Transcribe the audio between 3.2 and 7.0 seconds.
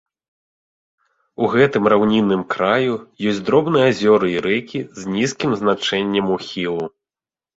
ёсць дробныя азёры і рэкі з нізкім значэннем ухілу.